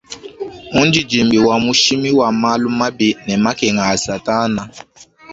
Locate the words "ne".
3.25-3.35